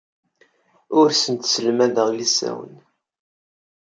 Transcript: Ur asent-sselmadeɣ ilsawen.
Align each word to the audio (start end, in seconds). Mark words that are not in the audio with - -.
Ur 0.99 1.07
asent-sselmadeɣ 1.13 2.09
ilsawen. 2.11 2.73